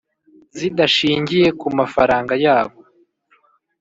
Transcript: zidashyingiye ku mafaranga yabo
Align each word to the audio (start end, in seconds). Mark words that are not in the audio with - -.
zidashyingiye 0.57 1.47
ku 1.59 1.67
mafaranga 1.79 2.33
yabo 2.45 2.77